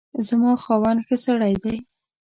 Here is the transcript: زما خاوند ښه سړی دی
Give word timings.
زما 0.27 0.51
خاوند 0.63 0.99
ښه 1.07 1.15
سړی 1.25 1.53
دی 1.63 1.77